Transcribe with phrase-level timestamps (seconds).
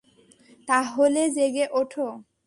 [0.67, 2.07] তাহলে জেগে ওঠো।